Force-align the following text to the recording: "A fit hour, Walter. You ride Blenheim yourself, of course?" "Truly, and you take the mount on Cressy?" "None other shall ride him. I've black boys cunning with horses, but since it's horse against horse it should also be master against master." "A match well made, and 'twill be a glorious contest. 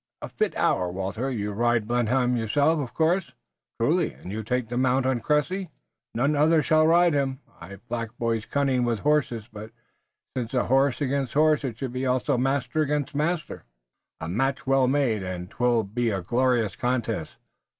"A 0.23 0.29
fit 0.29 0.57
hour, 0.57 0.89
Walter. 0.91 1.29
You 1.29 1.51
ride 1.51 1.87
Blenheim 1.87 2.35
yourself, 2.35 2.79
of 2.79 2.91
course?" 2.91 3.33
"Truly, 3.79 4.13
and 4.15 4.31
you 4.31 4.41
take 4.41 4.67
the 4.67 4.75
mount 4.75 5.05
on 5.05 5.19
Cressy?" 5.19 5.69
"None 6.15 6.35
other 6.35 6.63
shall 6.63 6.87
ride 6.87 7.13
him. 7.13 7.39
I've 7.59 7.87
black 7.87 8.17
boys 8.17 8.47
cunning 8.47 8.83
with 8.83 9.01
horses, 9.01 9.47
but 9.47 9.69
since 10.35 10.55
it's 10.55 10.67
horse 10.69 11.01
against 11.01 11.33
horse 11.33 11.63
it 11.63 11.77
should 11.77 11.95
also 12.03 12.35
be 12.37 12.41
master 12.41 12.81
against 12.81 13.13
master." 13.13 13.63
"A 14.19 14.27
match 14.27 14.65
well 14.65 14.87
made, 14.87 15.21
and 15.21 15.51
'twill 15.51 15.83
be 15.83 16.09
a 16.09 16.23
glorious 16.23 16.75
contest. 16.75 17.35